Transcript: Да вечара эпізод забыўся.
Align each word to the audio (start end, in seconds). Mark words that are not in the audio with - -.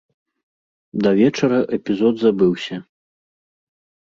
Да 1.07 1.11
вечара 1.19 1.59
эпізод 1.77 2.15
забыўся. 2.23 2.75